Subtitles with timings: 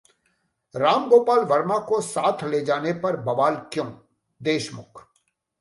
[0.75, 3.85] रामगोपाल वर्मा को साथ ले जाने पर बवाल क्यों:
[4.41, 5.07] देशमुख